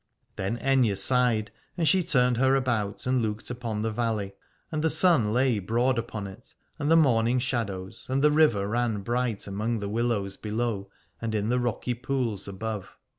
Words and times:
Then 0.35 0.57
Aithne 0.57 0.97
sighed, 0.97 1.51
and 1.77 1.87
she 1.87 2.01
turned 2.01 2.37
her 2.37 2.55
about 2.55 3.05
and 3.05 3.21
looked 3.21 3.51
upon 3.51 3.83
the 3.83 3.91
valley, 3.91 4.33
and 4.71 4.83
the 4.83 4.89
sun 4.89 5.31
lay 5.31 5.59
broad 5.59 5.99
upon 5.99 6.25
it, 6.25 6.55
and 6.79 6.89
the 6.89 6.95
morning 6.95 7.37
shadows, 7.37 8.07
and 8.09 8.23
the 8.23 8.31
river 8.31 8.67
ran 8.67 9.01
bright 9.01 9.45
among 9.45 9.77
the 9.77 9.89
willows 9.89 10.37
below 10.37 10.89
and 11.21 11.35
in 11.35 11.49
the 11.49 11.59
rocky 11.59 11.93
pools 11.93 12.47
above. 12.47 12.97